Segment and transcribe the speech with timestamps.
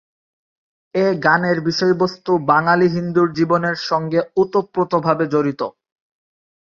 [0.95, 5.61] এ গানের বিষয়বস্ত্ত বাঙালি হিন্দুর জীবনের সঙ্গে ওতপ্রোতভাবে জড়িত।